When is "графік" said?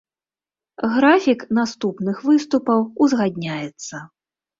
0.93-1.43